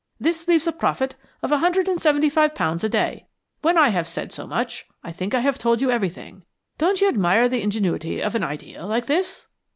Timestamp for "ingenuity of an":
7.61-8.43